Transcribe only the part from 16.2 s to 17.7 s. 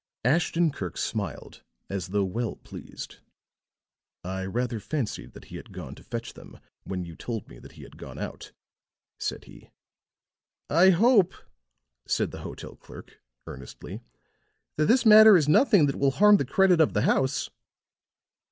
the credit of the house."